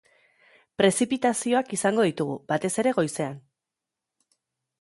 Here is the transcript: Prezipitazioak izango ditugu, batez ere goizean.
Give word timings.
Prezipitazioak 0.81 1.69
izango 1.77 2.07
ditugu, 2.09 2.39
batez 2.53 2.73
ere 2.85 2.97
goizean. 3.01 3.39